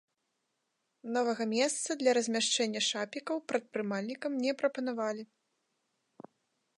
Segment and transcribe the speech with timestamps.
[1.17, 5.23] Новага месца для размяшчэння шапікаў прадпрымальнікам не прапанавалі.